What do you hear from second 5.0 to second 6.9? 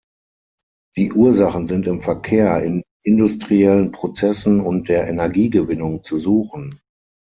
Energiegewinnung zu suchen.